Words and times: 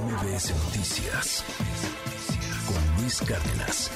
MBS 0.00 0.50
Noticias 0.64 1.44
con 2.66 3.00
Luis 3.00 3.20
Cárdenas. 3.20 3.90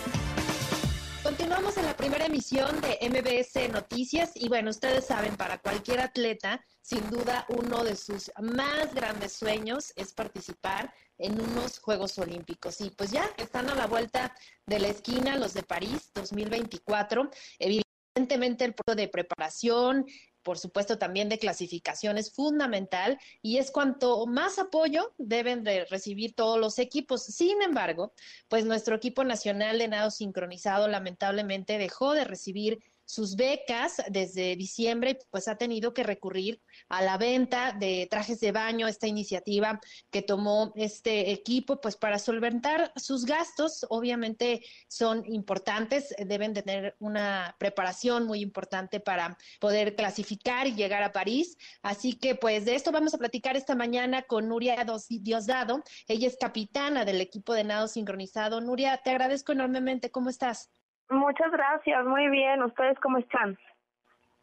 Continuamos 1.24 1.76
en 1.76 1.86
la 1.86 1.96
primera 1.96 2.26
emisión 2.26 2.80
de 2.80 2.98
MBS 3.08 3.68
Noticias 3.72 4.30
y 4.36 4.48
bueno, 4.48 4.70
ustedes 4.70 5.06
saben, 5.06 5.36
para 5.36 5.58
cualquier 5.58 5.98
atleta, 5.98 6.64
sin 6.82 7.10
duda 7.10 7.46
uno 7.48 7.82
de 7.82 7.96
sus 7.96 8.30
más 8.40 8.94
grandes 8.94 9.32
sueños 9.32 9.92
es 9.96 10.12
participar 10.12 10.94
en 11.18 11.40
unos 11.40 11.80
Juegos 11.80 12.16
Olímpicos. 12.18 12.80
Y 12.80 12.90
pues 12.90 13.10
ya 13.10 13.28
están 13.36 13.68
a 13.68 13.74
la 13.74 13.88
vuelta 13.88 14.32
de 14.66 14.78
la 14.78 14.88
esquina 14.88 15.36
los 15.36 15.52
de 15.54 15.64
París 15.64 16.12
2024. 16.14 17.28
Evidentemente 17.58 18.64
el 18.64 18.74
punto 18.74 18.94
de 18.94 19.08
preparación, 19.08 20.06
por 20.48 20.56
supuesto 20.56 20.96
también 20.96 21.28
de 21.28 21.38
clasificación 21.38 22.16
es 22.16 22.32
fundamental 22.32 23.18
y 23.42 23.58
es 23.58 23.70
cuanto 23.70 24.26
más 24.26 24.58
apoyo 24.58 25.12
deben 25.18 25.62
de 25.62 25.84
recibir 25.84 26.34
todos 26.34 26.58
los 26.58 26.78
equipos. 26.78 27.22
Sin 27.22 27.60
embargo, 27.60 28.14
pues 28.48 28.64
nuestro 28.64 28.96
equipo 28.96 29.24
nacional 29.24 29.78
de 29.78 29.88
nado 29.88 30.10
sincronizado 30.10 30.88
lamentablemente 30.88 31.76
dejó 31.76 32.14
de 32.14 32.24
recibir 32.24 32.78
sus 33.08 33.36
becas 33.36 34.02
desde 34.10 34.54
diciembre, 34.54 35.18
pues 35.30 35.48
ha 35.48 35.56
tenido 35.56 35.94
que 35.94 36.02
recurrir 36.02 36.60
a 36.90 37.00
la 37.00 37.16
venta 37.16 37.72
de 37.72 38.06
trajes 38.10 38.38
de 38.40 38.52
baño, 38.52 38.86
esta 38.86 39.06
iniciativa 39.06 39.80
que 40.10 40.20
tomó 40.20 40.74
este 40.76 41.30
equipo, 41.30 41.80
pues 41.80 41.96
para 41.96 42.18
solventar 42.18 42.92
sus 42.96 43.24
gastos, 43.24 43.86
obviamente 43.88 44.62
son 44.88 45.24
importantes, 45.24 46.14
deben 46.18 46.52
tener 46.52 46.96
una 46.98 47.56
preparación 47.58 48.26
muy 48.26 48.40
importante 48.40 49.00
para 49.00 49.38
poder 49.58 49.96
clasificar 49.96 50.66
y 50.66 50.74
llegar 50.74 51.02
a 51.02 51.12
París. 51.12 51.56
Así 51.80 52.12
que 52.12 52.34
pues 52.34 52.66
de 52.66 52.74
esto 52.74 52.92
vamos 52.92 53.14
a 53.14 53.18
platicar 53.18 53.56
esta 53.56 53.74
mañana 53.74 54.20
con 54.24 54.48
Nuria 54.48 54.84
Diosdado, 55.08 55.82
ella 56.08 56.28
es 56.28 56.36
capitana 56.36 57.06
del 57.06 57.22
equipo 57.22 57.54
de 57.54 57.64
nado 57.64 57.88
sincronizado. 57.88 58.60
Nuria, 58.60 59.00
te 59.02 59.08
agradezco 59.08 59.52
enormemente, 59.52 60.10
¿cómo 60.10 60.28
estás? 60.28 60.70
Muchas 61.10 61.50
gracias, 61.50 62.04
muy 62.04 62.28
bien. 62.28 62.62
¿Ustedes 62.62 62.98
cómo 63.00 63.18
están? 63.18 63.58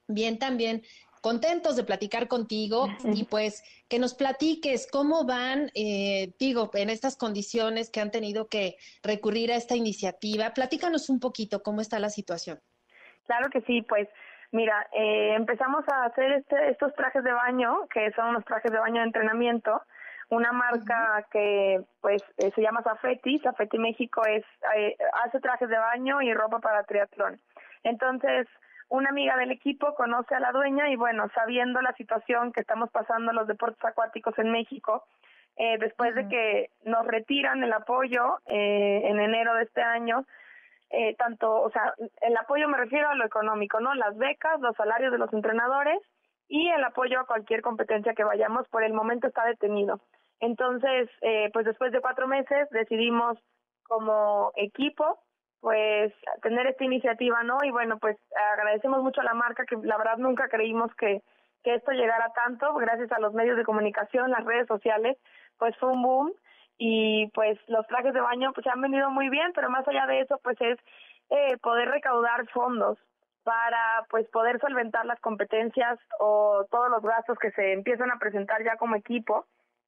Bien, 0.08 0.38
también. 0.40 0.82
Contentos 1.22 1.76
de 1.76 1.84
platicar 1.84 2.28
contigo 2.28 2.88
y 3.04 3.26
pues 3.26 3.64
que 3.90 3.98
nos 4.00 4.14
platiques 4.14 4.88
cómo 4.92 5.26
van, 5.26 5.72
eh, 5.74 6.34
digo, 6.40 6.70
en 6.74 6.90
estas 6.90 7.18
condiciones 7.18 7.90
que 7.90 8.00
han 8.00 8.12
tenido 8.12 8.48
que 8.48 8.76
recurrir 9.04 9.52
a 9.52 9.56
esta 9.56 9.76
iniciativa. 9.76 10.54
Platícanos 10.54 11.10
un 11.10 11.20
poquito 11.20 11.64
cómo 11.64 11.82
está 11.82 12.00
la 12.00 12.10
situación. 12.10 12.60
Claro 13.26 13.50
que 13.50 13.62
sí, 13.62 13.82
pues 13.82 14.08
mira, 14.52 14.88
eh, 14.94 15.34
empezamos 15.36 15.84
a 15.88 16.06
hacer 16.06 16.32
este, 16.32 16.70
estos 16.70 16.94
trajes 16.94 17.24
de 17.24 17.32
baño, 17.32 17.88
que 17.92 18.12
son 18.12 18.28
unos 18.30 18.46
trajes 18.46 18.72
de 18.72 18.80
baño 18.80 19.02
de 19.02 19.08
entrenamiento, 19.08 19.82
una 20.30 20.52
marca 20.52 21.26
que 21.32 21.82
pues 22.02 22.24
eh, 22.38 22.52
se 22.56 22.62
llama 22.62 22.84
Safeti, 22.84 23.40
Safeti 23.40 23.78
México 23.78 24.26
es 24.26 24.44
eh, 24.76 24.96
hace 25.24 25.40
trajes 25.40 25.70
de 25.70 25.78
baño 25.78 26.22
y 26.22 26.34
ropa 26.34 26.60
para 26.60 26.84
triatlón. 26.84 27.40
Entonces, 27.84 28.48
una 28.90 29.10
amiga 29.10 29.38
del 29.38 29.52
equipo 29.52 29.94
conoce 29.96 30.36
a 30.36 30.40
la 30.40 30.52
dueña 30.52 30.90
y 30.90 30.96
bueno, 30.96 31.28
sabiendo 31.34 31.82
la 31.82 31.94
situación 31.94 32.52
que 32.52 32.62
estamos 32.62 32.90
pasando 32.92 33.34
los 33.34 33.48
deportes 33.48 33.84
acuáticos 33.84 34.38
en 34.40 34.52
México, 34.52 35.04
eh, 35.58 35.78
después 35.80 36.14
de 36.16 36.28
que 36.28 36.70
nos 36.84 37.06
retiran 37.08 37.64
el 37.64 37.72
apoyo 37.72 38.40
en 38.46 39.20
enero 39.20 39.54
de 39.56 39.64
este 39.64 39.82
año, 39.82 40.26
tanto, 41.18 41.62
o 41.62 41.70
sea, 41.72 41.94
el 42.22 42.38
apoyo 42.38 42.70
me 42.70 42.78
refiero 42.78 43.10
a 43.10 43.16
lo 43.16 43.26
económico, 43.26 43.80
¿no? 43.80 43.94
Las 43.96 44.18
becas, 44.18 44.60
los 44.62 44.76
salarios 44.76 45.12
de 45.12 45.18
los 45.18 45.32
entrenadores 45.34 46.00
y 46.48 46.70
el 46.70 46.84
apoyo 46.84 47.20
a 47.20 47.26
cualquier 47.26 47.62
competencia 47.62 48.14
que 48.14 48.24
vayamos, 48.24 48.68
por 48.70 48.84
el 48.84 48.94
momento 48.94 49.28
está 49.28 49.46
detenido. 49.46 50.00
Entonces, 50.40 51.10
eh, 51.22 51.50
pues 51.54 51.66
después 51.66 51.92
de 51.92 52.02
cuatro 52.02 52.28
meses 52.28 52.70
decidimos 52.72 53.38
como 53.84 54.52
equipo 54.56 55.20
pues 55.62 56.14
tener 56.44 56.68
esta 56.68 56.84
iniciativa, 56.84 57.42
¿no? 57.42 57.58
Y 57.64 57.72
bueno, 57.72 57.98
pues 57.98 58.18
agradecemos 58.54 59.02
mucho 59.02 59.22
a 59.22 59.24
la 59.24 59.34
marca 59.34 59.66
que 59.66 59.76
la 59.82 59.98
verdad 59.98 60.18
nunca 60.18 60.48
creímos 60.48 60.94
que, 60.96 61.24
que 61.64 61.74
esto 61.74 61.92
llegara 61.92 62.32
tanto, 62.34 62.72
gracias 62.76 63.12
a 63.12 63.20
los 63.20 63.34
medios 63.34 63.58
de 63.58 63.64
comunicación, 63.64 64.30
las 64.30 64.46
redes 64.46 64.68
sociales, 64.68 65.18
pues 65.58 65.76
fue 65.78 65.92
un 65.92 66.04
boom 66.04 66.34
y 66.78 67.32
pues 67.34 67.58
los 67.68 67.88
trajes 67.88 68.14
de 68.14 68.22
baño 68.22 68.52
pues 68.54 68.68
han 68.68 68.80
venido 68.80 69.10
muy 69.10 69.30
bien, 69.30 69.54
pero 69.56 69.72
más 69.72 69.88
allá 69.88 70.06
de 70.06 70.20
eso 70.20 70.40
pues 70.44 70.56
es 70.62 70.78
eh, 71.32 71.58
poder 71.58 71.90
recaudar 71.90 72.48
fondos 72.50 73.00
para 73.46 74.06
pues 74.10 74.28
poder 74.28 74.60
solventar 74.60 75.06
las 75.06 75.22
competencias 75.22 75.98
o 76.20 76.66
todos 76.70 76.90
los 76.90 77.02
gastos 77.02 77.38
que 77.40 77.52
se 77.52 77.72
empiezan 77.72 78.12
a 78.12 78.20
presentar 78.20 78.62
ya 78.62 78.76
como 78.76 78.98
equipo 78.98 79.46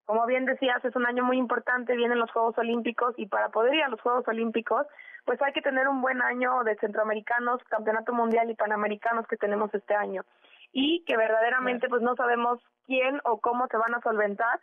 como 0.08 0.26
bien 0.26 0.46
decías, 0.46 0.84
es 0.86 0.96
un 0.96 1.06
año 1.06 1.26
muy 1.26 1.38
importante, 1.38 1.94
vienen 1.94 2.18
los 2.18 2.32
Juegos 2.32 2.58
Olímpicos 2.58 3.14
y 3.18 3.26
para 3.26 3.50
poder 3.50 3.76
ir 3.76 3.84
a 3.84 3.90
los 3.90 4.00
Juegos 4.00 4.26
Olímpicos, 4.30 4.88
pues 5.26 5.40
hay 5.42 5.52
que 5.52 5.62
tener 5.62 5.90
un 5.90 6.02
buen 6.02 6.22
año 6.22 6.64
de 6.64 6.78
centroamericanos, 6.78 7.62
campeonato 7.66 8.14
mundial 8.14 8.50
y 8.50 8.56
panamericanos 8.56 9.28
que 9.28 9.36
tenemos 9.36 9.70
este 9.74 9.94
año. 9.96 10.24
Y 10.72 11.04
que 11.04 11.18
verdaderamente 11.18 11.90
pues 11.90 12.02
no 12.02 12.16
sabemos 12.16 12.62
quién 12.86 13.20
o 13.26 13.42
cómo 13.42 13.68
se 13.68 13.76
van 13.76 13.96
a 13.96 14.02
solventar 14.02 14.62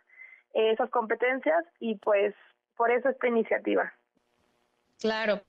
esas 0.55 0.89
competencias 0.89 1.63
y 1.79 1.95
pues 1.99 2.33
por 2.75 2.89
eso 2.89 3.09
esta 3.09 3.27
iniciativa. 3.27 3.93
Claro. 4.99 5.41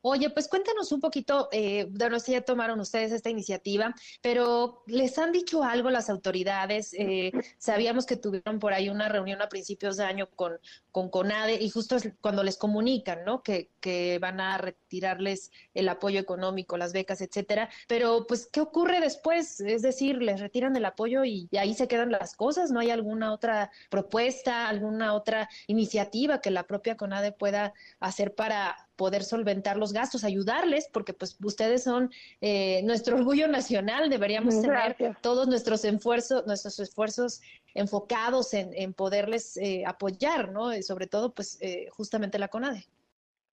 Oye, 0.00 0.30
pues 0.30 0.48
cuéntanos 0.48 0.90
un 0.90 1.00
poquito, 1.00 1.48
eh, 1.52 1.88
no 1.88 2.18
sé, 2.18 2.32
ya 2.32 2.40
tomaron 2.40 2.80
ustedes 2.80 3.12
esta 3.12 3.30
iniciativa, 3.30 3.94
pero 4.20 4.82
¿les 4.86 5.16
han 5.16 5.30
dicho 5.30 5.62
algo 5.62 5.90
las 5.90 6.10
autoridades? 6.10 6.92
Eh, 6.94 7.30
sabíamos 7.58 8.04
que 8.04 8.16
tuvieron 8.16 8.58
por 8.58 8.72
ahí 8.72 8.88
una 8.88 9.08
reunión 9.08 9.40
a 9.42 9.48
principios 9.48 9.96
de 9.96 10.04
año 10.04 10.28
con, 10.34 10.58
con 10.90 11.08
CONADE 11.08 11.62
y 11.62 11.70
justo 11.70 11.94
es 11.94 12.10
cuando 12.20 12.42
les 12.42 12.56
comunican, 12.56 13.24
¿no? 13.24 13.44
Que, 13.44 13.70
que 13.80 14.18
van 14.18 14.40
a 14.40 14.58
retirarles 14.58 15.52
el 15.72 15.88
apoyo 15.88 16.18
económico, 16.18 16.76
las 16.76 16.92
becas, 16.92 17.20
etcétera. 17.20 17.70
Pero, 17.86 18.26
pues, 18.26 18.48
¿qué 18.52 18.60
ocurre 18.60 19.00
después? 19.00 19.60
Es 19.60 19.82
decir, 19.82 20.20
les 20.20 20.40
retiran 20.40 20.74
el 20.74 20.84
apoyo 20.84 21.24
y, 21.24 21.48
y 21.50 21.56
ahí 21.58 21.74
se 21.74 21.86
quedan 21.86 22.10
las 22.10 22.34
cosas. 22.34 22.72
¿No 22.72 22.80
hay 22.80 22.90
alguna 22.90 23.32
otra 23.32 23.70
propuesta, 23.88 24.68
alguna 24.68 25.14
otra 25.14 25.48
iniciativa 25.68 26.40
que 26.40 26.50
la 26.50 26.66
propia 26.66 26.96
CONADE 26.96 27.30
pueda 27.30 27.72
hacer 28.00 28.34
para 28.34 28.88
poder 28.96 29.24
solventar 29.24 29.61
los 29.76 29.92
gastos, 29.92 30.24
ayudarles, 30.24 30.88
porque 30.92 31.12
pues 31.12 31.38
ustedes 31.42 31.84
son 31.84 32.10
eh, 32.40 32.82
nuestro 32.84 33.16
orgullo 33.16 33.48
nacional, 33.48 34.10
deberíamos 34.10 34.60
tener 34.60 34.96
todos 35.20 35.48
nuestros 35.48 35.84
esfuerzos, 35.84 36.46
nuestros 36.46 36.78
esfuerzos 36.78 37.40
enfocados 37.74 38.54
en, 38.54 38.70
en 38.74 38.92
poderles 38.92 39.56
eh, 39.56 39.84
apoyar, 39.86 40.50
¿no? 40.50 40.74
Y 40.74 40.82
sobre 40.82 41.06
todo, 41.06 41.32
pues, 41.32 41.60
eh, 41.62 41.88
justamente 41.90 42.38
la 42.38 42.48
CONADE. 42.48 42.84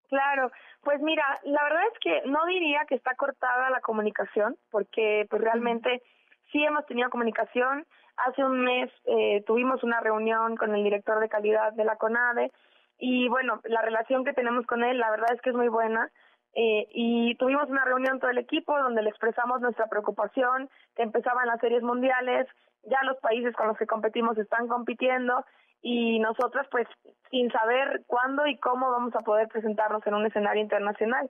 Claro, 0.09 0.52
pues 0.81 1.00
mira, 1.02 1.24
la 1.44 1.64
verdad 1.64 1.84
es 1.94 2.00
que 2.00 2.30
no 2.30 2.46
diría 2.46 2.86
que 2.88 2.96
está 2.96 3.14
cortada 3.16 3.70
la 3.70 3.80
comunicación, 3.81 4.58
porque 4.72 5.28
pues 5.30 5.41
realmente 5.41 6.02
sí 6.52 6.64
hemos 6.64 6.86
tenido 6.88 7.12
comunicación. 7.12 7.86
Hace 8.18 8.44
un 8.44 8.64
mes 8.64 8.91
tuvimos 9.46 9.84
una 9.84 10.02
reunión 10.02 10.58
con 10.58 10.76
el 10.76 10.84
director 10.84 11.20
de 11.20 11.30
calidad 11.30 11.74
de 11.74 11.86
la 11.86 11.96
CONADE, 11.96 12.52
y 13.00 13.30
bueno, 13.30 13.62
la 13.64 13.82
relación 13.82 14.26
que 14.26 14.34
tenemos 14.34 14.66
con 14.66 14.84
él, 14.84 15.00
la 15.00 15.10
verdad 15.10 15.34
es 15.34 15.42
que 15.42 15.50
es 15.52 15.56
muy 15.56 15.70
buena. 15.70 16.12
Eh, 16.54 16.88
y 16.92 17.36
tuvimos 17.36 17.70
una 17.70 17.86
reunión 17.86 18.20
todo 18.20 18.32
el 18.32 18.38
equipo 18.38 18.78
donde 18.78 19.02
le 19.02 19.10
expresamos 19.10 19.62
nuestra 19.62 19.88
preocupación, 19.88 20.70
que 20.96 21.04
empezaban 21.04 21.48
las 21.48 21.62
series 21.62 21.82
mundiales, 21.82 22.48
ya 22.84 22.98
los 23.04 23.18
países 23.18 23.56
con 23.56 23.68
los 23.68 23.78
que 23.78 23.88
competimos 23.88 24.38
están 24.38 24.68
compitiendo 24.68 25.46
y 25.82 26.20
nosotros 26.20 26.68
pues 26.72 26.88
sin 27.32 27.52
saber 27.52 28.04
cuándo 28.08 28.46
y 28.48 28.58
cómo 28.58 28.92
vamos 28.92 29.16
a 29.16 29.22
poder 29.22 29.48
presentarnos 29.48 30.06
en 30.06 30.16
un 30.16 30.26
escenario 30.26 30.62
internacional. 30.62 31.30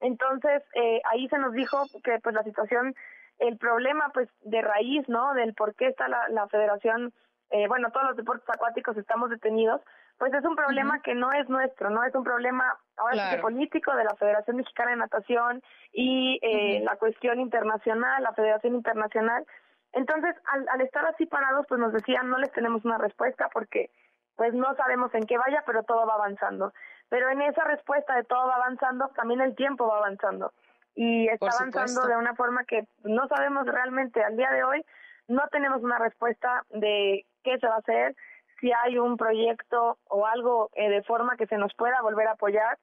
Entonces 0.00 0.62
eh, 0.74 1.02
ahí 1.10 1.28
se 1.28 1.38
nos 1.38 1.52
dijo 1.52 1.84
que 2.02 2.18
pues 2.22 2.34
la 2.34 2.44
situación, 2.44 2.94
el 3.38 3.58
problema 3.58 4.10
pues 4.14 4.28
de 4.42 4.62
raíz, 4.62 5.06
¿no? 5.08 5.34
Del 5.34 5.52
por 5.52 5.74
qué 5.74 5.88
está 5.88 6.08
la, 6.08 6.28
la 6.30 6.48
federación, 6.48 7.12
eh, 7.50 7.66
bueno, 7.66 7.90
todos 7.90 8.06
los 8.06 8.16
deportes 8.16 8.48
acuáticos 8.48 8.96
estamos 8.96 9.28
detenidos, 9.30 9.82
pues 10.20 10.34
es 10.34 10.44
un 10.44 10.54
problema 10.54 11.00
que 11.00 11.14
no 11.14 11.32
es 11.32 11.48
nuestro, 11.48 11.88
no 11.88 12.04
es 12.04 12.14
un 12.14 12.22
problema 12.22 12.78
ahora 12.98 13.30
sí 13.30 13.36
político 13.38 13.96
de 13.96 14.04
la 14.04 14.14
Federación 14.16 14.58
Mexicana 14.58 14.90
de 14.90 14.98
Natación 14.98 15.62
y 15.94 16.38
eh, 16.42 16.82
la 16.84 16.96
cuestión 16.96 17.40
internacional, 17.40 18.22
la 18.22 18.34
Federación 18.34 18.74
Internacional. 18.74 19.46
Entonces, 19.92 20.36
al, 20.52 20.68
al 20.68 20.82
estar 20.82 21.06
así 21.06 21.24
parados, 21.24 21.64
pues 21.70 21.80
nos 21.80 21.94
decían 21.94 22.28
no 22.28 22.36
les 22.36 22.52
tenemos 22.52 22.84
una 22.84 22.98
respuesta 22.98 23.48
porque 23.50 23.90
pues 24.36 24.52
no 24.52 24.74
sabemos 24.74 25.12
en 25.14 25.24
qué 25.24 25.38
vaya, 25.38 25.62
pero 25.64 25.84
todo 25.84 26.06
va 26.06 26.16
avanzando. 26.16 26.74
Pero 27.08 27.30
en 27.30 27.40
esa 27.40 27.64
respuesta 27.64 28.14
de 28.14 28.24
todo 28.24 28.46
va 28.46 28.56
avanzando, 28.56 29.08
también 29.16 29.40
el 29.40 29.54
tiempo 29.54 29.88
va 29.88 29.96
avanzando. 29.96 30.52
Y 30.94 31.28
está 31.28 31.46
avanzando 31.46 32.06
de 32.06 32.16
una 32.18 32.34
forma 32.34 32.64
que 32.64 32.86
no 33.04 33.26
sabemos 33.26 33.66
realmente 33.66 34.22
al 34.22 34.36
día 34.36 34.50
de 34.50 34.64
hoy, 34.64 34.84
no 35.28 35.48
tenemos 35.50 35.82
una 35.82 35.98
respuesta 35.98 36.66
de 36.68 37.24
qué 37.42 37.58
se 37.58 37.66
va 37.66 37.76
a 37.76 37.78
hacer, 37.78 38.14
si 38.60 38.72
hay 38.72 38.98
un 38.98 39.16
proyecto 39.16 39.98
o 40.08 40.26
algo 40.26 40.70
eh, 40.74 40.88
de 40.90 41.02
forma 41.02 41.36
que 41.36 41.46
se 41.46 41.56
nos 41.56 41.74
pueda 41.74 42.00
volver 42.02 42.28
a 42.28 42.32
apoyar. 42.32 42.78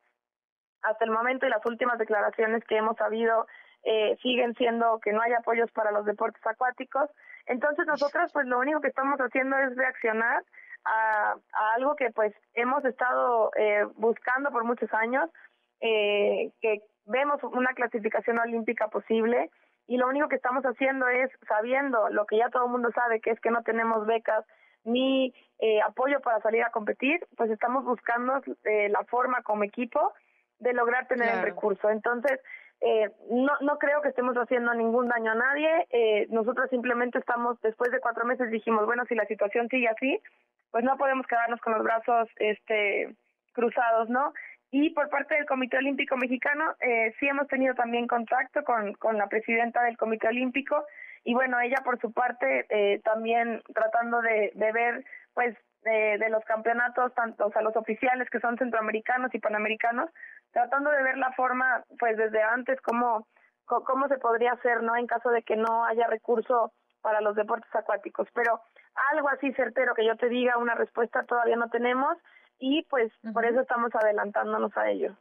Hasta 0.81 1.06
el 1.06 1.12
momento 1.12 1.45
y 1.45 1.50
las 1.50 1.65
últimas 1.65 1.97
declaraciones 1.97 2.63
que 2.65 2.77
hemos 2.77 2.97
sabido 2.97 3.47
eh, 3.83 4.18
siguen 4.21 4.53
siendo 4.56 5.00
que 5.00 5.13
no 5.13 5.21
hay 5.21 5.33
apoyos 5.33 5.71
para 5.71 5.91
los 5.91 6.06
deportes 6.06 6.45
acuáticos. 6.45 7.09
Entonces 7.45 7.85
nosotros 7.88 8.31
pues 8.33 8.45
lo 8.45 8.59
único 8.59 8.81
que 8.81 8.89
estamos 8.89 9.18
haciendo 9.19 9.57
es 9.57 9.75
reaccionar 9.75 10.44
a, 10.85 11.35
algo 11.75 11.95
que 11.95 12.12
pues 12.12 12.33
hemos 12.53 12.83
estado 12.85 13.51
eh, 13.56 13.85
buscando 13.95 14.51
por 14.51 14.63
muchos 14.63 14.94
años, 14.94 15.30
eh, 15.80 16.51
que 16.62 16.81
vemos 17.06 17.41
una 17.44 17.73
clasificación 17.73 18.39
olímpica 18.39 18.88
posible 18.89 19.50
y 19.88 19.97
lo 19.97 20.07
único 20.07 20.27
que 20.27 20.35
estamos 20.35 20.63
haciendo 20.65 21.07
es 21.07 21.31
sabiendo 21.47 22.09
lo 22.09 22.25
que 22.25 22.38
ya 22.38 22.50
todo 22.50 22.65
el 22.65 22.71
mundo 22.71 22.89
sabe, 22.94 23.21
que 23.21 23.31
es 23.31 23.39
que 23.39 23.51
no 23.51 23.63
tenemos 23.63 24.06
becas 24.06 24.44
ni 24.87 25.33
eh, 25.59 25.81
apoyo 25.81 26.19
para 26.21 26.39
salir 26.41 26.63
a 26.63 26.71
competir, 26.71 27.19
pues 27.35 27.51
estamos 27.51 27.83
buscando 27.83 28.41
eh, 28.63 28.89
la 28.89 29.03
forma 29.03 29.43
como 29.43 29.63
equipo 29.63 30.13
de 30.59 30.73
lograr 30.73 31.07
tener 31.07 31.29
el 31.35 31.43
recurso. 31.43 31.89
Entonces, 31.89 32.39
eh, 32.79 33.09
no, 33.29 33.53
no 33.61 33.77
creo 33.77 34.01
que 34.01 34.09
estemos 34.09 34.35
haciendo 34.35 34.73
ningún 34.73 35.07
daño 35.07 35.31
a 35.31 35.35
nadie. 35.35 35.87
Eh, 35.89 36.27
nosotros 36.29 36.69
simplemente 36.69 37.19
estamos, 37.19 37.59
después 37.61 37.91
de 37.91 37.99
cuatro 37.99 38.25
meses, 38.25 38.49
dijimos, 38.49 38.85
bueno, 38.85 39.03
si 39.07 39.15
la 39.15 39.25
situación 39.25 39.67
sigue 39.69 39.87
así, 39.87 40.19
pues 40.71 40.83
no 40.83 40.97
podemos 40.97 41.27
quedarnos 41.27 41.59
con 41.61 41.73
los 41.73 41.83
brazos 41.83 42.29
este, 42.37 43.15
cruzados, 43.53 44.09
¿no? 44.09 44.33
Y 44.69 44.91
por 44.91 45.09
parte 45.09 45.35
del 45.35 45.45
Comité 45.45 45.77
Olímpico 45.77 46.17
Mexicano, 46.17 46.75
eh, 46.81 47.13
sí 47.19 47.27
hemos 47.27 47.47
tenido 47.47 47.73
también 47.73 48.07
contacto 48.07 48.63
con, 48.63 48.93
con 48.93 49.17
la 49.17 49.27
presidenta 49.27 49.83
del 49.83 49.97
Comité 49.97 50.27
Olímpico 50.27 50.85
y 51.27 51.33
bueno, 51.33 51.59
ella 51.59 51.81
por 51.83 52.00
su 52.00 52.13
parte 52.13 52.65
eh, 52.69 53.01
también 53.03 53.62
tratando 53.74 54.21
de, 54.21 54.53
de 54.56 54.71
ver 54.71 55.03
pues 55.33 55.57
de, 55.83 56.18
de, 56.18 56.29
los 56.29 56.41
campeonatos, 56.45 57.13
tanto 57.15 57.47
o 57.47 57.51
sea, 57.51 57.62
los 57.62 57.75
oficiales 57.75 58.29
que 58.29 58.39
son 58.39 58.57
centroamericanos 58.57 59.35
y 59.35 59.39
panamericanos, 59.39 60.09
tratando 60.53 60.89
de 60.89 61.03
ver 61.03 61.18
la 61.18 61.33
forma 61.33 61.83
pues 62.00 62.15
desde 62.15 62.41
antes 62.41 62.79
cómo, 62.79 63.27
cómo 63.65 64.07
se 64.07 64.18
podría 64.19 64.53
hacer, 64.53 64.81
¿no? 64.83 64.95
En 64.95 65.06
caso 65.06 65.29
de 65.29 65.44
que 65.44 65.57
no 65.57 65.83
haya 65.83 66.07
recurso 66.07 66.71
para 67.01 67.19
los 67.19 67.35
deportes 67.35 67.75
acuáticos. 67.75 68.30
Pero 68.33 68.62
algo 69.12 69.27
así 69.27 69.51
certero 69.51 69.95
que 69.95 70.06
yo 70.06 70.15
te 70.15 70.30
diga 70.30 70.57
una 70.57 70.75
respuesta 70.75 71.23
todavía 71.23 71.57
no 71.57 71.69
tenemos 71.69 72.18
y 72.57 72.83
pues 72.89 73.12
por 73.33 73.44
eso 73.44 73.59
estamos 73.59 73.94
adelantándonos 73.94 74.77
a 74.77 74.89
ello. 74.89 75.18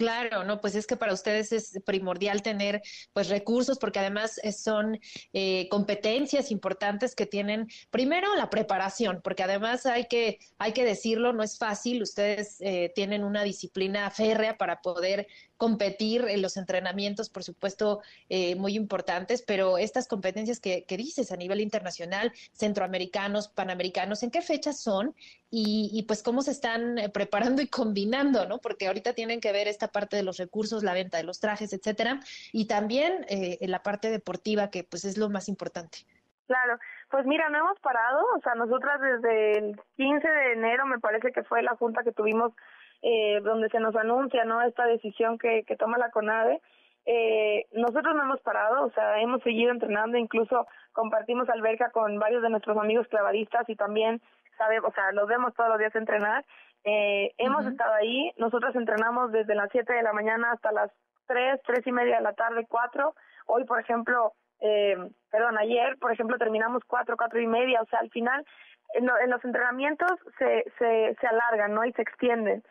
Claro, 0.00 0.44
no, 0.44 0.62
pues 0.62 0.76
es 0.76 0.86
que 0.86 0.96
para 0.96 1.12
ustedes 1.12 1.52
es 1.52 1.78
primordial 1.84 2.40
tener 2.40 2.80
pues 3.12 3.28
recursos 3.28 3.78
porque 3.78 3.98
además 3.98 4.40
eh, 4.42 4.50
son 4.50 4.98
eh, 5.34 5.68
competencias 5.68 6.50
importantes 6.50 7.14
que 7.14 7.26
tienen 7.26 7.68
primero 7.90 8.34
la 8.34 8.48
preparación, 8.48 9.20
porque 9.22 9.42
además 9.42 9.84
hay 9.84 10.06
que 10.06 10.38
hay 10.56 10.72
que 10.72 10.86
decirlo, 10.86 11.34
no 11.34 11.42
es 11.42 11.58
fácil. 11.58 12.02
Ustedes 12.02 12.62
eh, 12.62 12.90
tienen 12.94 13.24
una 13.24 13.42
disciplina 13.42 14.10
férrea 14.10 14.56
para 14.56 14.80
poder 14.80 15.26
competir 15.60 16.24
en 16.26 16.40
los 16.40 16.56
entrenamientos, 16.56 17.28
por 17.28 17.44
supuesto, 17.44 18.00
eh, 18.30 18.54
muy 18.54 18.76
importantes, 18.76 19.42
pero 19.42 19.76
estas 19.76 20.08
competencias 20.08 20.58
que, 20.58 20.84
que, 20.84 20.96
dices 20.96 21.32
a 21.32 21.36
nivel 21.36 21.60
internacional, 21.60 22.32
centroamericanos, 22.54 23.48
panamericanos, 23.48 24.22
¿en 24.22 24.30
qué 24.30 24.40
fechas 24.40 24.80
son? 24.80 25.14
Y, 25.50 25.90
y, 25.92 26.04
pues 26.04 26.22
cómo 26.22 26.40
se 26.40 26.52
están 26.52 26.98
eh, 26.98 27.10
preparando 27.10 27.60
y 27.60 27.66
combinando, 27.66 28.46
¿no? 28.46 28.56
Porque 28.58 28.86
ahorita 28.86 29.12
tienen 29.12 29.38
que 29.38 29.52
ver 29.52 29.68
esta 29.68 29.88
parte 29.90 30.16
de 30.16 30.22
los 30.22 30.38
recursos, 30.38 30.82
la 30.82 30.94
venta 30.94 31.18
de 31.18 31.24
los 31.24 31.40
trajes, 31.40 31.72
etcétera, 31.72 32.20
y 32.52 32.66
también 32.66 33.26
eh, 33.28 33.58
la 33.62 33.82
parte 33.82 34.10
deportiva, 34.10 34.70
que 34.70 34.84
pues 34.84 35.04
es 35.04 35.18
lo 35.18 35.28
más 35.28 35.48
importante. 35.48 35.98
Claro, 36.46 36.78
pues 37.10 37.26
mira, 37.26 37.48
no 37.48 37.58
hemos 37.58 37.78
parado, 37.78 38.24
o 38.36 38.40
sea, 38.40 38.56
nosotras 38.56 39.00
desde 39.00 39.58
el 39.58 39.80
15 39.96 40.28
de 40.28 40.52
enero 40.54 40.84
me 40.84 40.98
parece 40.98 41.30
que 41.30 41.44
fue 41.44 41.62
la 41.62 41.76
junta 41.76 42.02
que 42.02 42.10
tuvimos 42.10 42.52
eh, 43.02 43.40
donde 43.42 43.68
se 43.70 43.80
nos 43.80 43.96
anuncia 43.96 44.44
no 44.44 44.60
esta 44.60 44.84
decisión 44.84 45.38
que, 45.38 45.62
que 45.64 45.76
toma 45.76 45.96
la 45.96 46.10
CONADE. 46.10 46.60
Eh, 47.06 47.66
nosotros 47.72 48.14
no 48.14 48.22
hemos 48.22 48.40
parado, 48.40 48.84
o 48.84 48.90
sea, 48.90 49.20
hemos 49.20 49.42
seguido 49.42 49.70
entrenando, 49.70 50.18
incluso 50.18 50.66
compartimos 50.92 51.48
alberca 51.48 51.90
con 51.90 52.18
varios 52.18 52.42
de 52.42 52.50
nuestros 52.50 52.76
amigos 52.76 53.08
clavadistas 53.08 53.68
y 53.68 53.76
también 53.76 54.20
sabemos, 54.58 54.90
o 54.90 54.94
sea, 54.94 55.12
los 55.12 55.26
vemos 55.26 55.54
todos 55.54 55.70
los 55.70 55.78
días 55.78 55.94
entrenar. 55.94 56.44
Eh, 56.84 57.32
hemos 57.38 57.66
estado 57.66 57.92
ahí, 57.94 58.32
nosotros 58.36 58.74
entrenamos 58.74 59.32
desde 59.32 59.54
las 59.54 59.68
7 59.70 59.92
de 59.92 60.02
la 60.02 60.12
mañana 60.12 60.52
hasta 60.52 60.72
las 60.72 60.90
3, 61.26 61.60
3 61.64 61.86
y 61.86 61.92
media 61.92 62.16
de 62.16 62.22
la 62.22 62.32
tarde, 62.32 62.66
4. 62.68 63.14
Hoy, 63.46 63.64
por 63.64 63.80
ejemplo, 63.80 64.32
eh, 64.60 64.96
perdón, 65.30 65.58
ayer, 65.58 65.98
por 65.98 66.12
ejemplo, 66.12 66.38
terminamos 66.38 66.82
4, 66.86 67.16
4 67.16 67.40
y 67.40 67.46
media, 67.46 67.82
o 67.82 67.86
sea, 67.86 68.00
al 68.00 68.10
final 68.10 68.44
en, 68.94 69.08
en 69.22 69.30
los 69.30 69.44
entrenamientos 69.44 70.10
se, 70.38 70.64
se, 70.78 71.16
se 71.20 71.26
alargan, 71.26 71.74
¿no? 71.74 71.84
Y 71.84 71.92
se 71.92 72.02
extienden 72.02 72.62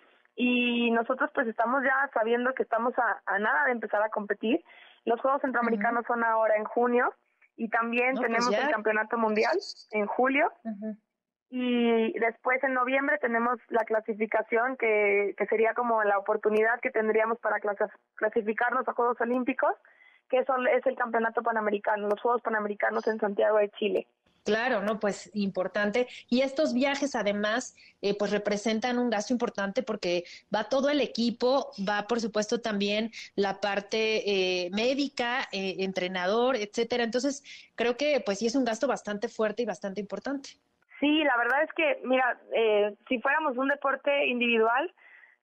y 0.42 0.90
nosotros 0.92 1.30
pues 1.34 1.48
estamos 1.48 1.84
ya 1.84 2.10
sabiendo 2.14 2.54
que 2.54 2.64
estamos 2.64 2.94
a, 2.98 3.22
a 3.26 3.40
nada 3.40 3.66
de 3.66 3.74
empezar 3.74 4.02
a 4.02 4.10
competir. 4.10 4.64
Los 5.04 5.20
Juegos 5.20 5.42
Centroamericanos 5.42 6.06
son 6.08 6.24
ahora 6.24 6.56
en 6.56 6.64
junio 6.64 7.14
y 7.58 7.68
también 7.68 8.16
pues 8.16 8.26
tenemos 8.26 8.54
el 8.54 8.70
Campeonato 8.70 9.18
Mundial 9.18 9.58
en 9.92 10.06
julio. 10.08 10.50
Y 11.52 12.14
después 12.20 12.64
en 12.64 12.74
noviembre 12.74 13.18
tenemos 13.20 13.58
la 13.70 13.84
clasificación 13.84 14.78
que, 14.78 15.34
que 15.36 15.46
sería 15.48 15.74
como 15.74 16.04
la 16.04 16.20
oportunidad 16.20 16.80
que 16.80 16.92
tendríamos 16.92 17.40
para 17.40 17.60
clasificarnos 18.16 18.88
a 18.88 18.94
Juegos 18.94 19.20
Olímpicos, 19.20 19.74
que 20.30 20.40
es 20.40 20.86
el 20.86 20.96
Campeonato 20.96 21.42
Panamericano, 21.42 22.08
los 22.08 22.22
Juegos 22.22 22.44
Panamericanos 22.44 23.08
en 23.08 23.20
Santiago 23.20 23.58
de 23.58 23.70
Chile. 23.72 24.08
Claro, 24.44 24.82
no, 24.82 25.00
pues 25.00 25.30
importante. 25.34 26.08
Y 26.30 26.42
estos 26.42 26.74
viajes 26.74 27.16
además, 27.16 27.76
eh, 28.02 28.18
pues 28.18 28.32
representan 28.32 28.98
un 28.98 29.10
gasto 29.10 29.34
importante 29.34 29.84
porque 29.84 30.24
va 30.54 30.70
todo 30.70 30.90
el 30.90 31.02
equipo, 31.02 31.72
va 31.88 32.08
por 32.08 32.22
supuesto 32.22 32.62
también 32.62 33.12
la 33.36 33.60
parte 33.60 34.24
eh, 34.66 34.70
médica, 34.72 35.48
eh, 35.52 35.78
entrenador, 35.80 36.56
etcétera. 36.56 37.04
Entonces, 37.04 37.44
creo 37.76 37.98
que 37.98 38.22
pues 38.26 38.40
sí 38.40 38.48
es 38.48 38.56
un 38.56 38.66
gasto 38.66 38.88
bastante 38.88 39.28
fuerte 39.28 39.64
y 39.64 39.66
bastante 39.66 40.00
importante. 40.02 40.52
Sí, 41.00 41.24
la 41.24 41.38
verdad 41.38 41.64
es 41.64 41.74
que, 41.74 42.00
mira, 42.04 42.38
eh, 42.54 42.96
si 43.08 43.20
fuéramos 43.20 43.58
un 43.58 43.70
deporte 43.70 44.28
individual, 44.28 44.94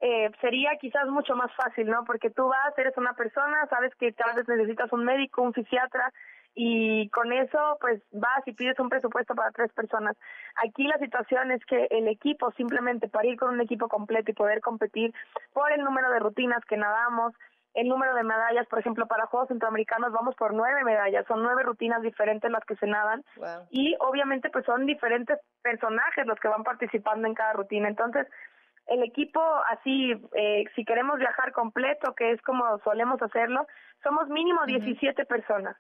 eh, 0.01 0.31
sería 0.41 0.77
quizás 0.79 1.07
mucho 1.09 1.35
más 1.35 1.55
fácil, 1.55 1.89
¿no? 1.89 2.05
Porque 2.05 2.31
tú 2.31 2.47
vas, 2.49 2.79
eres 2.79 2.97
una 2.99 3.15
persona, 3.15 3.67
sabes 3.71 3.95
que 3.95 4.13
tal 4.13 4.37
vez 4.37 4.47
necesitas 4.47 4.93
un 4.93 5.05
médico, 5.05 5.43
un 5.43 5.55
fisiatra, 5.55 6.13
y 6.59 7.11
con 7.11 7.33
eso 7.33 7.77
pues 7.83 8.03
vas 8.13 8.43
y 8.47 8.53
pides 8.53 8.79
un 8.81 8.89
presupuesto 8.89 9.35
para 9.35 9.53
tres 9.53 9.71
personas. 9.75 10.17
Aquí 10.65 10.85
la 10.85 10.99
situación 10.99 11.53
es 11.53 11.63
que 11.67 11.87
el 11.91 12.09
equipo 12.09 12.51
simplemente 12.53 13.09
para 13.09 13.29
ir 13.29 13.37
con 13.37 13.51
un 13.51 13.61
equipo 13.61 13.89
completo 13.89 14.31
y 14.31 14.35
poder 14.35 14.63
competir 14.63 15.13
por 15.53 15.71
el 15.71 15.85
número 15.85 16.11
de 16.11 16.19
rutinas 16.19 16.65
que 16.65 16.79
nadamos, 16.79 17.35
el 17.77 17.89
número 17.89 18.15
de 18.15 18.25
medallas, 18.25 18.67
por 18.69 18.79
ejemplo, 18.79 19.07
para 19.07 19.27
Juegos 19.27 19.49
Centroamericanos 19.49 20.11
vamos 20.11 20.35
por 20.35 20.55
nueve 20.55 20.83
medallas, 20.83 21.27
son 21.27 21.43
nueve 21.43 21.63
rutinas 21.63 22.01
diferentes 22.01 22.51
las 22.51 22.65
que 22.65 22.75
se 22.77 22.87
nadan 22.87 23.23
y 23.71 23.95
obviamente 24.01 24.49
pues 24.49 24.65
son 24.65 24.87
diferentes 24.87 25.39
personajes 25.63 26.27
los 26.27 26.41
que 26.41 26.49
van 26.49 26.65
participando 26.65 27.29
en 27.29 27.35
cada 27.35 27.53
rutina. 27.53 27.87
Entonces, 27.87 28.27
el 28.87 29.03
equipo 29.03 29.43
así, 29.69 30.13
eh, 30.33 30.65
si 30.75 30.87
queremos 30.87 31.19
viajar 31.19 31.53
completo, 31.53 32.15
que 32.15 32.33
es 32.33 32.41
como 32.41 32.79
solemos 32.79 33.21
hacerlo, 33.21 33.67
somos 34.03 34.27
mínimo 34.31 34.65
17 34.65 35.27
personas. 35.27 35.77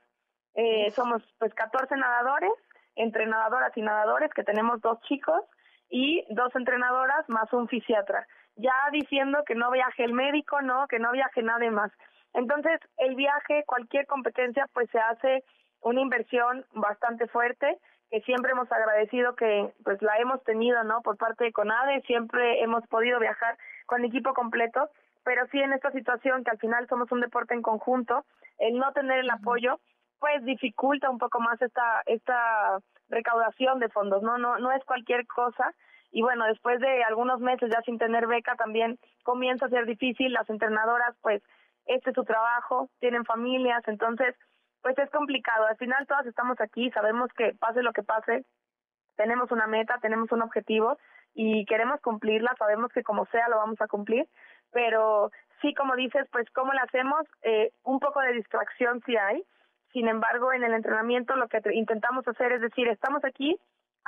Eh, 0.54 0.90
somos 0.90 1.22
pues 1.38 1.54
14 1.54 1.96
nadadores, 1.96 2.52
entre 2.94 3.24
nadadoras 3.24 3.74
y 3.74 3.80
nadadores, 3.80 4.30
que 4.34 4.44
tenemos 4.44 4.82
dos 4.82 5.00
chicos 5.08 5.40
y 5.88 6.26
dos 6.28 6.54
entrenadoras 6.56 7.26
más 7.28 7.50
un 7.54 7.68
fisiatra. 7.68 8.26
Ya 8.56 8.74
diciendo 8.92 9.44
que 9.46 9.54
no 9.54 9.70
viaje 9.70 10.04
el 10.04 10.12
médico, 10.12 10.60
no, 10.62 10.86
que 10.88 10.98
no 10.98 11.12
viaje 11.12 11.42
nadie 11.42 11.70
más. 11.70 11.92
Entonces, 12.34 12.80
el 12.98 13.14
viaje, 13.14 13.64
cualquier 13.66 14.06
competencia, 14.06 14.66
pues 14.72 14.90
se 14.90 14.98
hace 14.98 15.44
una 15.80 16.00
inversión 16.00 16.64
bastante 16.72 17.26
fuerte 17.28 17.78
que 18.10 18.20
siempre 18.22 18.52
hemos 18.52 18.70
agradecido 18.70 19.34
que 19.34 19.72
pues 19.84 20.00
la 20.02 20.16
hemos 20.18 20.42
tenido, 20.44 20.82
¿no? 20.84 21.02
Por 21.02 21.16
parte 21.16 21.44
de 21.44 21.52
CONADE, 21.52 22.02
siempre 22.02 22.62
hemos 22.62 22.86
podido 22.88 23.18
viajar 23.18 23.58
con 23.86 24.04
equipo 24.04 24.32
completo, 24.32 24.90
pero 25.24 25.46
sí 25.48 25.58
en 25.58 25.72
esta 25.72 25.90
situación 25.90 26.44
que 26.44 26.50
al 26.50 26.58
final 26.58 26.86
somos 26.88 27.10
un 27.10 27.20
deporte 27.20 27.54
en 27.54 27.62
conjunto, 27.62 28.24
el 28.58 28.78
no 28.78 28.92
tener 28.92 29.20
el 29.20 29.30
apoyo, 29.30 29.80
pues 30.18 30.44
dificulta 30.44 31.10
un 31.10 31.18
poco 31.18 31.40
más 31.40 31.60
esta 31.60 32.02
esta 32.06 32.78
recaudación 33.08 33.80
de 33.80 33.88
fondos, 33.88 34.22
no 34.22 34.38
no 34.38 34.58
no 34.58 34.72
es 34.72 34.84
cualquier 34.84 35.26
cosa 35.26 35.74
y 36.16 36.22
bueno, 36.22 36.46
después 36.46 36.80
de 36.80 37.04
algunos 37.04 37.40
meses 37.40 37.70
ya 37.70 37.82
sin 37.82 37.98
tener 37.98 38.26
beca 38.26 38.56
también 38.56 38.98
comienza 39.22 39.66
a 39.66 39.68
ser 39.68 39.84
difícil, 39.84 40.32
las 40.32 40.48
entrenadoras 40.48 41.14
pues 41.20 41.42
este 41.84 42.08
es 42.08 42.14
su 42.14 42.24
trabajo, 42.24 42.88
tienen 43.00 43.26
familias, 43.26 43.82
entonces 43.86 44.34
pues 44.80 44.96
es 44.96 45.10
complicado, 45.10 45.66
al 45.66 45.76
final 45.76 46.06
todas 46.06 46.24
estamos 46.24 46.58
aquí, 46.58 46.90
sabemos 46.92 47.28
que 47.36 47.52
pase 47.60 47.82
lo 47.82 47.92
que 47.92 48.02
pase, 48.02 48.46
tenemos 49.16 49.52
una 49.52 49.66
meta, 49.66 49.98
tenemos 50.00 50.32
un 50.32 50.40
objetivo 50.40 50.96
y 51.34 51.66
queremos 51.66 52.00
cumplirla, 52.00 52.54
sabemos 52.58 52.90
que 52.94 53.02
como 53.02 53.26
sea 53.26 53.50
lo 53.50 53.58
vamos 53.58 53.78
a 53.82 53.86
cumplir, 53.86 54.26
pero 54.72 55.30
sí, 55.60 55.74
como 55.74 55.96
dices, 55.96 56.26
pues 56.32 56.48
cómo 56.52 56.72
lo 56.72 56.80
hacemos, 56.80 57.26
eh, 57.42 57.72
un 57.84 58.00
poco 58.00 58.20
de 58.22 58.32
distracción 58.32 59.02
sí 59.04 59.18
hay, 59.18 59.44
sin 59.92 60.08
embargo, 60.08 60.50
en 60.54 60.64
el 60.64 60.72
entrenamiento 60.72 61.36
lo 61.36 61.48
que 61.48 61.60
intentamos 61.74 62.26
hacer 62.26 62.52
es 62.52 62.62
decir, 62.62 62.88
estamos 62.88 63.22
aquí, 63.22 63.58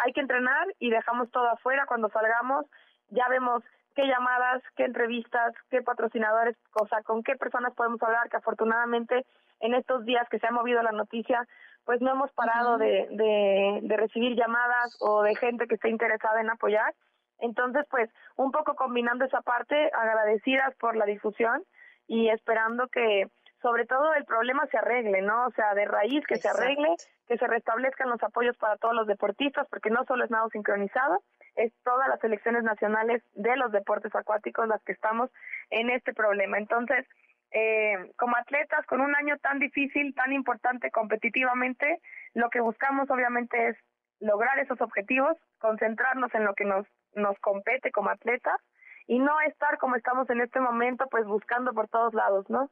hay 0.04 0.12
que 0.12 0.20
entrenar 0.20 0.66
y 0.78 0.90
dejamos 0.90 1.30
todo 1.30 1.48
afuera 1.48 1.86
cuando 1.86 2.08
salgamos, 2.10 2.66
ya 3.10 3.28
vemos 3.28 3.62
qué 3.94 4.06
llamadas, 4.06 4.62
qué 4.76 4.84
entrevistas, 4.84 5.54
qué 5.70 5.82
patrocinadores, 5.82 6.56
o 6.80 6.86
sea, 6.86 7.02
con 7.02 7.22
qué 7.22 7.36
personas 7.36 7.74
podemos 7.74 8.02
hablar, 8.02 8.28
que 8.28 8.36
afortunadamente 8.36 9.26
en 9.60 9.74
estos 9.74 10.04
días 10.04 10.28
que 10.28 10.38
se 10.38 10.46
ha 10.46 10.52
movido 10.52 10.82
la 10.82 10.92
noticia, 10.92 11.46
pues 11.84 12.00
no 12.00 12.12
hemos 12.12 12.30
parado 12.32 12.78
de, 12.78 13.08
de, 13.10 13.80
de 13.82 13.96
recibir 13.96 14.36
llamadas 14.36 14.96
o 15.00 15.22
de 15.22 15.34
gente 15.34 15.66
que 15.66 15.74
esté 15.74 15.88
interesada 15.88 16.40
en 16.40 16.50
apoyar. 16.50 16.94
Entonces, 17.40 17.86
pues 17.90 18.10
un 18.36 18.52
poco 18.52 18.74
combinando 18.74 19.24
esa 19.24 19.40
parte, 19.42 19.90
agradecidas 19.92 20.74
por 20.76 20.96
la 20.96 21.06
difusión 21.06 21.64
y 22.06 22.28
esperando 22.28 22.88
que 22.88 23.28
sobre 23.60 23.86
todo 23.86 24.14
el 24.14 24.24
problema 24.24 24.66
se 24.66 24.78
arregle, 24.78 25.22
¿no? 25.22 25.46
O 25.46 25.50
sea, 25.52 25.74
de 25.74 25.84
raíz 25.84 26.24
que 26.26 26.36
se 26.36 26.48
arregle, 26.48 26.88
que 27.26 27.38
se 27.38 27.46
restablezcan 27.46 28.08
los 28.08 28.22
apoyos 28.22 28.56
para 28.56 28.76
todos 28.76 28.94
los 28.94 29.06
deportistas, 29.06 29.66
porque 29.68 29.90
no 29.90 30.04
solo 30.04 30.24
es 30.24 30.30
nado 30.30 30.48
sincronizado, 30.50 31.22
es 31.56 31.72
todas 31.82 32.08
las 32.08 32.20
selecciones 32.20 32.62
nacionales 32.62 33.22
de 33.32 33.56
los 33.56 33.72
deportes 33.72 34.14
acuáticos 34.14 34.68
las 34.68 34.82
que 34.84 34.92
estamos 34.92 35.30
en 35.70 35.90
este 35.90 36.14
problema. 36.14 36.58
Entonces, 36.58 37.06
eh, 37.50 38.12
como 38.16 38.36
atletas 38.36 38.84
con 38.86 39.00
un 39.00 39.14
año 39.16 39.36
tan 39.38 39.58
difícil, 39.58 40.14
tan 40.14 40.32
importante 40.32 40.90
competitivamente, 40.90 42.00
lo 42.34 42.50
que 42.50 42.60
buscamos 42.60 43.10
obviamente 43.10 43.68
es 43.68 43.76
lograr 44.20 44.58
esos 44.58 44.80
objetivos, 44.80 45.36
concentrarnos 45.58 46.32
en 46.34 46.44
lo 46.44 46.54
que 46.54 46.64
nos, 46.64 46.86
nos 47.14 47.38
compete 47.40 47.90
como 47.90 48.10
atletas 48.10 48.60
y 49.06 49.18
no 49.18 49.40
estar 49.40 49.78
como 49.78 49.96
estamos 49.96 50.28
en 50.30 50.40
este 50.40 50.60
momento, 50.60 51.06
pues 51.10 51.24
buscando 51.24 51.72
por 51.72 51.88
todos 51.88 52.14
lados, 52.14 52.48
¿no? 52.50 52.70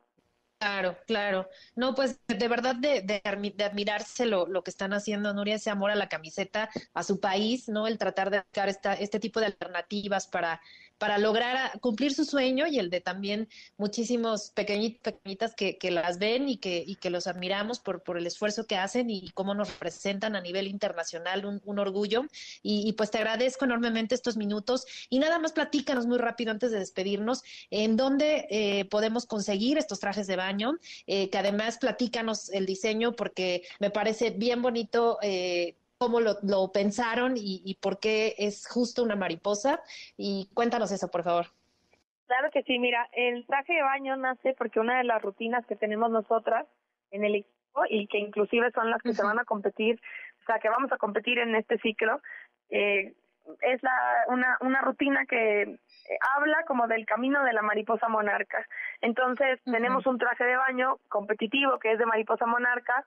Claro, 0.59 0.97
claro. 1.07 1.49
No, 1.75 1.95
pues 1.95 2.19
de 2.27 2.49
verdad 2.49 2.75
de, 2.75 3.03
de, 3.03 3.21
admirarse 3.65 4.25
lo, 4.25 4.47
lo, 4.47 4.65
que 4.65 4.71
están 4.71 4.95
haciendo, 4.95 5.35
Nuria, 5.35 5.57
ese 5.57 5.69
amor 5.69 5.91
a 5.91 5.95
la 5.95 6.09
camiseta, 6.09 6.71
a 6.95 7.03
su 7.03 7.21
país, 7.21 7.69
¿no? 7.69 7.87
El 7.87 7.99
tratar 7.99 8.31
de 8.31 8.39
buscar 8.41 8.69
esta, 8.71 8.95
este 8.95 9.21
tipo 9.21 9.39
de 9.39 9.47
alternativas 9.47 10.27
para 10.27 10.63
para 10.99 11.19
lograr 11.19 11.79
cumplir 11.81 12.15
su 12.15 12.25
sueño 12.25 12.67
y 12.67 12.79
el 12.79 12.91
de 12.91 13.01
también 13.01 13.49
muchísimos 13.77 14.51
pequeñitos, 14.51 15.01
pequeñitas 15.03 15.55
que, 15.55 15.79
que 15.79 15.91
las 15.91 16.19
ven 16.19 16.49
y 16.49 16.57
que, 16.57 16.83
y 16.87 16.97
que 16.97 17.11
los 17.11 17.27
admiramos 17.27 17.81
por, 17.81 18.03
el 18.17 18.27
esfuerzo 18.27 18.67
que 18.67 18.77
hacen 18.77 19.11
y 19.11 19.31
cómo 19.31 19.55
nos 19.55 19.69
representan 19.69 20.37
a 20.37 20.41
nivel 20.41 20.67
internacional, 20.67 21.45
un, 21.45 21.79
orgullo. 21.79 22.25
Y, 22.63 22.89
y, 22.89 22.93
pues 22.93 23.11
te 23.11 23.19
agradezco 23.19 23.65
enormemente 23.65 24.15
estos 24.15 24.37
minutos. 24.37 24.87
Y 25.11 25.19
nada 25.19 25.39
más 25.39 25.53
platícanos 25.53 26.07
muy 26.07 26.19
rápido 26.19 26.51
antes 26.51 26.71
de 26.71 26.79
despedirnos, 26.79 27.43
en 27.71 27.97
dónde 27.97 28.47
eh, 28.51 28.85
podemos 28.87 29.27
conseguir 29.27 29.79
estos 29.79 30.01
trajes 30.01 30.27
de 30.27 30.37
baño, 30.37 30.79
eh, 31.07 31.29
que 31.31 31.39
además 31.39 31.79
platícanos 31.79 32.51
el 32.51 32.67
diseño 32.67 33.13
porque 33.13 33.63
me 33.81 33.91
parece 33.91 34.31
bien 34.31 34.63
bonito. 34.63 35.19
Eh, 35.23 35.77
cómo 35.99 36.21
lo, 36.21 36.37
lo 36.43 36.71
pensaron 36.73 37.37
y, 37.37 37.63
y, 37.65 37.75
por 37.77 37.99
qué 37.99 38.35
es 38.39 38.69
justo 38.69 39.03
una 39.03 39.17
mariposa. 39.17 39.81
Y 40.17 40.49
cuéntanos 40.55 40.93
eso, 40.93 41.09
por 41.11 41.23
favor. 41.23 41.47
Claro 42.27 42.51
que 42.51 42.63
sí, 42.65 42.79
mira, 42.79 43.09
el 43.13 43.47
traje 43.47 43.75
de 43.75 43.83
baño 43.83 44.17
nace 44.17 44.55
porque 44.59 44.81
una 44.81 44.99
de 44.99 45.05
las 45.05 45.23
rutinas 45.23 45.65
que 45.67 45.77
tenemos 45.77 46.11
nosotras 46.11 46.67
en 47.11 47.25
el 47.25 47.37
equipo 47.37 47.83
y 47.89 48.07
que 48.09 48.19
inclusive 48.19 48.71
son 48.73 48.91
las 48.91 49.01
que 49.03 49.11
uh 49.11 49.13
-huh. 49.13 49.17
se 49.17 49.23
van 49.23 49.39
a 49.39 49.45
competir, 49.45 50.01
o 50.43 50.45
sea, 50.47 50.59
que 50.59 50.69
vamos 50.69 50.91
a 50.93 50.99
competir 50.99 51.39
en 51.39 51.55
este 51.55 51.79
ciclo, 51.79 52.21
eh, 52.71 53.15
es 53.61 53.81
la, 53.83 54.25
una, 54.29 54.59
una 54.61 54.81
rutina 54.81 55.25
que 55.25 55.79
habla 56.35 56.65
como 56.67 56.89
del 56.89 57.07
camino 57.07 57.45
de 57.45 57.53
la 57.53 57.63
mariposa 57.63 58.09
monarca. 58.09 58.67
Entonces, 59.01 59.61
uh 59.61 59.71
-huh. 59.71 59.73
tenemos 59.73 60.07
un 60.07 60.19
traje 60.19 60.45
de 60.45 60.57
baño 60.57 60.99
competitivo 61.09 61.79
que 61.79 61.93
es 61.93 61.99
de 61.99 62.07
mariposa 62.07 62.47
monarca, 62.47 63.07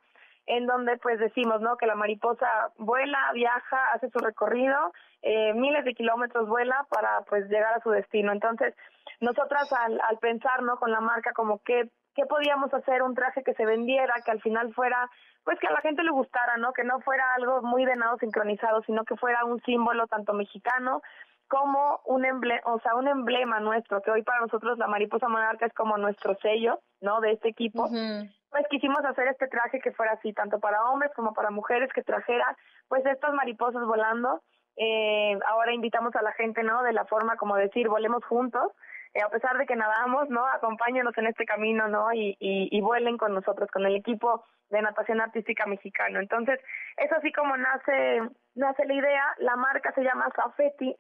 en 0.50 0.66
donde 0.66 0.98
pues 0.98 1.20
decimos, 1.20 1.62
¿no? 1.62 1.78
Que 1.78 1.86
la 1.86 1.94
mariposa 1.94 2.48
vuela, 2.78 3.32
viaja, 3.34 3.78
hace 3.94 4.10
su 4.10 4.18
recorrido, 4.18 4.92
eh, 5.22 5.54
miles 5.54 5.86
de 5.86 5.94
kilómetros 5.94 6.50
vuela 6.50 6.88
para 6.90 7.22
pues 7.30 7.48
llegar 7.50 7.76
a 7.76 7.82
su 7.82 7.92
destino. 7.92 8.32
Entonces, 8.32 8.76
nosotras 9.20 9.72
al, 9.72 10.02
al 10.02 10.18
pensar, 10.18 10.64
¿no? 10.64 10.78
Con 10.78 10.92
la 10.92 11.02
marca 11.02 11.34
como 11.34 11.60
que 11.60 11.92
qué 12.16 12.26
podíamos 12.26 12.74
hacer 12.74 13.04
un 13.04 13.14
traje 13.14 13.44
que 13.44 13.54
se 13.54 13.66
vendiera, 13.66 14.12
que 14.26 14.32
al 14.32 14.42
final 14.42 14.74
fuera, 14.74 15.08
pues 15.44 15.60
que 15.60 15.68
a 15.68 15.72
la 15.72 15.82
gente 15.82 16.02
le 16.04 16.10
gustara, 16.12 16.58
¿no? 16.58 16.74
Que 16.74 16.84
no 16.84 17.00
fuera 17.02 17.24
algo 17.36 17.62
muy 17.62 17.86
de 17.86 17.96
nado 17.96 18.18
sincronizado, 18.18 18.82
sino 18.88 19.04
que 19.04 19.16
fuera 19.18 19.46
un 19.46 19.62
símbolo 19.62 20.08
tanto 20.08 20.34
mexicano 20.34 21.04
como 21.48 22.02
un 22.06 22.26
emblema, 22.26 22.62
o 22.66 22.80
sea, 22.80 22.96
un 22.96 23.08
emblema 23.08 23.60
nuestro, 23.60 24.02
que 24.02 24.12
hoy 24.12 24.24
para 24.24 24.42
nosotros 24.42 24.80
la 24.80 24.88
mariposa 24.88 25.28
monarca 25.28 25.68
es 25.68 25.74
como 25.74 25.98
nuestro 25.98 26.36
sello, 26.42 26.80
¿no? 27.02 27.22
De 27.22 27.34
este 27.34 27.50
equipo. 27.50 27.84
Uh 27.86 28.26
pues 28.50 28.66
quisimos 28.70 29.04
hacer 29.06 29.28
este 29.28 29.48
traje 29.48 29.80
que 29.80 29.92
fuera 29.92 30.14
así, 30.14 30.34
tanto 30.34 30.60
para 30.60 30.84
hombres 30.90 31.12
como 31.16 31.34
para 31.34 31.52
mujeres, 31.52 31.92
que 31.94 32.04
trajera 32.04 32.58
pues 32.88 33.06
estas 33.06 33.34
mariposas 33.34 33.86
volando. 33.86 34.42
Eh, 34.76 35.38
ahora 35.48 35.74
invitamos 35.74 36.16
a 36.16 36.22
la 36.22 36.32
gente, 36.34 36.64
¿no? 36.64 36.84
De 36.84 36.94
la 36.94 37.06
forma 37.06 37.36
como 37.36 37.56
decir, 37.56 37.90
volemos 37.90 38.24
juntos, 38.26 38.72
eh, 39.14 39.22
a 39.22 39.30
pesar 39.30 39.58
de 39.58 39.66
que 39.66 39.76
nadamos, 39.76 40.30
¿no? 40.30 40.46
Acompáñenos 40.48 41.18
en 41.18 41.28
este 41.28 41.46
camino, 41.46 41.88
¿no? 41.88 42.14
Y, 42.14 42.38
y, 42.40 42.82
vuelen 42.82 43.18
con 43.18 43.34
nosotros, 43.34 43.70
con 43.72 43.86
el 43.86 43.96
equipo 43.96 44.46
de 44.70 44.82
natación 44.82 45.20
artística 45.20 45.66
mexicano. 45.66 46.20
Entonces, 46.20 46.60
es 46.98 47.12
así 47.12 47.32
como 47.34 47.58
nace, 47.58 48.22
nace 48.56 48.86
la 48.86 48.94
idea. 48.94 49.26
La 49.40 49.56
marca 49.56 49.92
se 49.94 50.04
llama 50.04 50.30
Safeti 50.36 50.96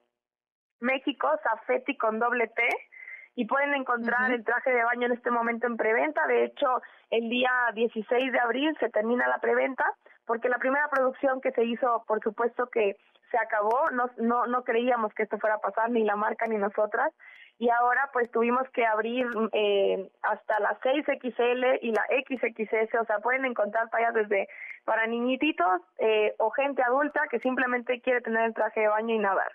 México, 0.81 1.29
Safeti 1.43 1.95
con 1.97 2.19
doble 2.19 2.47
T 2.47 2.63
y 3.35 3.45
pueden 3.45 3.73
encontrar 3.73 4.29
uh 4.29 4.33
-huh. 4.33 4.35
el 4.35 4.43
traje 4.43 4.71
de 4.71 4.83
baño 4.83 5.05
en 5.05 5.13
este 5.13 5.31
momento 5.31 5.67
en 5.67 5.77
preventa. 5.77 6.27
De 6.27 6.45
hecho, 6.45 6.81
el 7.09 7.29
día 7.29 7.51
16 7.73 8.31
de 8.31 8.39
abril 8.39 8.75
se 8.79 8.89
termina 8.89 9.27
la 9.27 9.39
preventa, 9.39 9.85
porque 10.25 10.49
la 10.49 10.57
primera 10.57 10.87
producción 10.89 11.41
que 11.41 11.51
se 11.51 11.63
hizo, 11.63 12.03
por 12.07 12.21
supuesto 12.21 12.67
que 12.69 12.97
se 13.31 13.37
acabó, 13.37 13.89
no, 13.91 14.09
no, 14.17 14.47
no 14.47 14.63
creíamos 14.63 15.13
que 15.13 15.23
esto 15.23 15.37
fuera 15.37 15.55
a 15.55 15.61
pasar, 15.61 15.89
ni 15.89 16.03
la 16.03 16.15
marca 16.15 16.47
ni 16.47 16.57
nosotras, 16.57 17.13
y 17.59 17.69
ahora 17.69 18.09
pues 18.13 18.31
tuvimos 18.31 18.67
que 18.69 18.85
abrir 18.85 19.27
eh, 19.51 20.09
hasta 20.21 20.59
la 20.61 20.79
6XL 20.79 21.79
y 21.81 21.91
la 21.91 22.05
XXS, 22.07 22.95
o 23.01 23.05
sea, 23.05 23.19
pueden 23.19 23.45
encontrar 23.45 23.89
tallas 23.89 24.13
desde 24.13 24.47
para 24.85 25.05
niñititos 25.07 25.81
eh, 25.97 26.33
o 26.39 26.49
gente 26.51 26.81
adulta 26.81 27.27
que 27.29 27.39
simplemente 27.39 27.99
quiere 28.01 28.21
tener 28.21 28.43
el 28.45 28.53
traje 28.53 28.79
de 28.79 28.87
baño 28.87 29.13
y 29.13 29.19
nadar. 29.19 29.51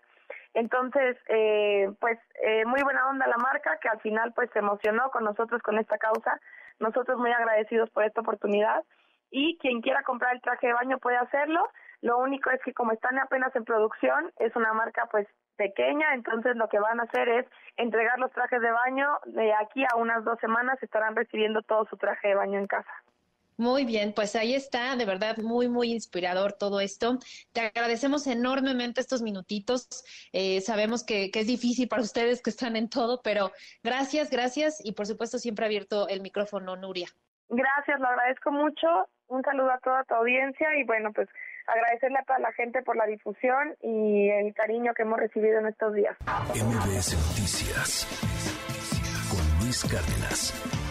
Entonces, 0.55 1.17
eh, 1.29 1.91
pues 2.01 2.19
eh, 2.43 2.65
muy 2.65 2.81
buena 2.83 3.09
onda 3.09 3.27
la 3.27 3.37
marca 3.37 3.79
que 3.83 3.89
al 3.89 4.01
final 4.01 4.33
pues 4.35 4.51
se 4.53 4.61
emocionó 4.61 5.11
con 5.11 5.25
nosotros 5.25 5.61
con 5.63 5.79
esta 5.79 5.99
causa. 5.99 6.41
Nosotros 6.79 7.19
muy 7.19 7.33
agradecidos 7.33 7.91
por 7.91 8.05
esta 8.05 8.21
oportunidad 8.21 8.85
y 9.31 9.59
quien 9.59 9.81
quiera 9.81 10.03
comprar 10.05 10.35
el 10.35 10.41
traje 10.41 10.69
de 10.69 10.73
baño 10.73 10.99
puede 10.99 11.17
hacerlo. 11.17 11.69
Lo 12.03 12.19
único 12.19 12.51
es 12.51 12.61
que 12.63 12.73
como 12.73 12.93
están 12.93 13.19
apenas 13.19 13.55
en 13.57 13.65
producción, 13.65 14.31
es 14.39 14.55
una 14.55 14.73
marca 14.73 15.09
pues 15.11 15.27
pequeña, 15.57 16.15
entonces 16.15 16.55
lo 16.55 16.69
que 16.69 16.79
van 16.79 17.01
a 17.01 17.05
hacer 17.05 17.29
es 17.29 17.47
entregar 17.77 18.19
los 18.19 18.31
trajes 18.31 18.61
de 18.61 18.71
baño. 18.71 19.09
De 19.27 19.53
aquí 19.55 19.85
a 19.85 19.97
unas 19.97 20.25
dos 20.25 20.39
semanas 20.39 20.81
estarán 20.83 21.17
recibiendo 21.17 21.63
todo 21.63 21.85
su 21.87 21.97
traje 21.97 22.29
de 22.29 22.35
baño 22.37 22.59
en 22.61 22.67
casa. 22.67 22.93
Muy 23.57 23.85
bien, 23.85 24.13
pues 24.13 24.35
ahí 24.35 24.55
está, 24.55 24.97
de 24.97 25.05
verdad 25.05 25.37
muy, 25.39 25.69
muy 25.69 25.93
inspirador 25.93 26.55
todo 26.55 26.81
esto. 26.81 27.19
Te 27.53 27.61
agradecemos 27.61 28.27
enormemente 28.27 29.01
estos 29.01 29.23
minutitos. 29.23 30.05
Eh, 30.33 30.61
sabemos 30.61 31.05
que, 31.05 31.31
que, 31.31 31.41
es 31.41 31.47
difícil 31.47 31.89
para 31.89 32.03
ustedes 32.03 32.43
que 32.43 32.51
están 32.51 32.75
en 32.75 32.89
todo, 32.89 33.23
pero 33.23 33.53
gracias, 33.83 34.31
gracias 34.31 34.85
y 34.85 34.93
por 34.93 35.07
supuesto 35.07 35.39
siempre 35.39 35.67
abierto 35.67 36.09
el 36.09 36.21
micrófono, 36.21 36.75
Nuria. 36.75 37.09
Gracias, 37.49 38.01
lo 38.01 38.09
agradezco 38.09 38.51
mucho. 38.51 39.09
Un 39.29 39.43
saludo 39.43 39.71
a 39.71 39.79
toda 39.79 40.05
tu 40.05 40.15
audiencia 40.15 40.77
y 40.77 40.85
bueno, 40.85 41.13
pues 41.13 41.29
agradecerle 41.67 42.19
a 42.19 42.25
toda 42.25 42.39
la 42.41 42.53
gente 42.53 42.83
por 42.83 42.97
la 42.97 43.07
difusión 43.07 43.75
y 43.81 44.29
el 44.31 44.53
cariño 44.55 44.93
que 44.95 45.03
hemos 45.03 45.19
recibido 45.19 45.61
en 45.61 45.67
estos 45.67 45.95
días. 45.95 46.17
MBS 46.55 47.15
Noticias 47.15 48.07
con 49.31 49.65
Luis 49.65 49.83
Cárdenas. 49.85 50.84